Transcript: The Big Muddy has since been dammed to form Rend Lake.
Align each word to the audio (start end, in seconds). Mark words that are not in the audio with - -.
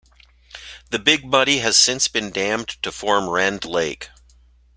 The 0.89 0.97
Big 0.97 1.25
Muddy 1.25 1.59
has 1.59 1.77
since 1.77 2.07
been 2.07 2.31
dammed 2.31 2.69
to 2.81 2.91
form 2.91 3.29
Rend 3.29 3.65
Lake. 3.65 4.09